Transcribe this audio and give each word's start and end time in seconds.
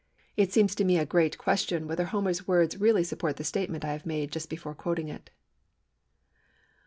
It 0.35 0.51
seems 0.51 0.73
to 0.73 0.83
me 0.83 0.97
a 0.97 1.05
great 1.05 1.37
question 1.37 1.87
whether 1.87 2.05
Homer's 2.05 2.47
words 2.47 2.77
really 2.79 3.03
support 3.03 3.35
the 3.35 3.43
statement 3.43 3.85
I 3.85 3.91
have 3.91 4.03
made 4.03 4.31
just 4.31 4.49
before 4.49 4.73
quoting 4.73 5.09
it. 5.09 5.29